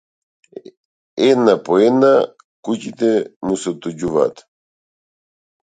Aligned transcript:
Една 1.27 1.55
по 1.69 1.73
една 1.89 2.11
куќите 2.69 3.13
му 3.49 3.61
се 3.61 3.71
отуѓуваат. 3.77 4.45